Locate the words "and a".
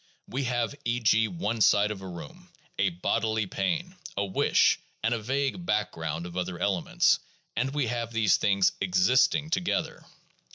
5.03-5.21